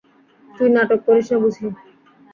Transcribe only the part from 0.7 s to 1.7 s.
নাটক করিস না বুঝি?